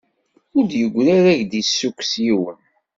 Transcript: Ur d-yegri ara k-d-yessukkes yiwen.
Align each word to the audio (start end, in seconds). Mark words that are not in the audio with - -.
Ur 0.55 0.63
d-yegri 0.65 1.09
ara 1.17 1.37
k-d-yessukkes 1.39 2.13
yiwen. 2.23 2.57